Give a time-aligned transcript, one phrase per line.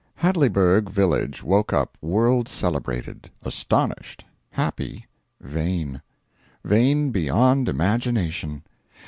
[0.17, 5.05] II Hadleyburg village woke up world celebrated astonished happy
[5.39, 6.01] vain.
[6.63, 8.63] Vain beyond imagination.